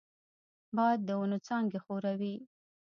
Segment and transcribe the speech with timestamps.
[0.75, 2.35] باد د ونو څانګې ښوروي